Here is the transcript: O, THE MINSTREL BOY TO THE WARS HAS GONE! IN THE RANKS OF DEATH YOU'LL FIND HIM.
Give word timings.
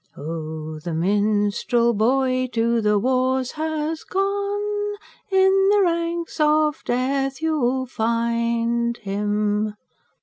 O, 0.17 0.79
THE 0.79 0.95
MINSTREL 0.95 1.93
BOY 1.93 2.47
TO 2.47 2.81
THE 2.81 2.97
WARS 2.97 3.51
HAS 3.51 4.03
GONE! 4.03 4.95
IN 5.29 5.69
THE 5.69 5.81
RANKS 5.83 6.39
OF 6.39 6.83
DEATH 6.85 7.39
YOU'LL 7.43 7.85
FIND 7.85 8.97
HIM. 8.97 9.75